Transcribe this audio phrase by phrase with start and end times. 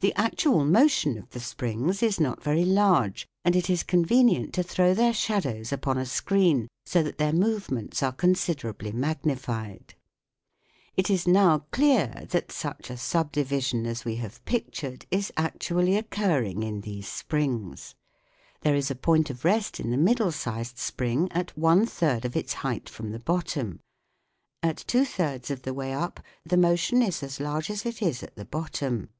[0.00, 4.62] The actual motion of the springs is not very large, and it is convenient to
[4.62, 9.94] throw their shadows upon a screen, so that their movements are considerably magnified.
[10.96, 16.62] It is now clear that such a subdivision as we have pictured is actually occurring
[16.62, 17.94] in these springs.
[18.62, 22.34] There is a point of rest in the middle sized spring at one third of
[22.34, 23.80] its height from the bottom;
[24.64, 28.22] at two thirds of the way up the motion is as large as it is
[28.22, 29.10] at the bottom.